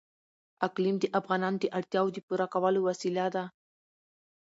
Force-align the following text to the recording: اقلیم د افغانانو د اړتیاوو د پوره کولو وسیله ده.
اقلیم 0.67 0.95
د 0.99 1.05
افغانانو 1.19 1.57
د 1.61 1.65
اړتیاوو 1.77 2.13
د 2.13 2.17
پوره 2.27 2.47
کولو 2.53 2.79
وسیله 2.89 3.25
ده. 3.35 3.43